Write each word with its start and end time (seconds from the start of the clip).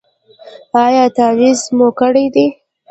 ایا 0.83 1.05
تعویذ 1.15 1.59
مو 1.77 1.87
کړی 1.99 2.25
دی؟ 2.33 2.47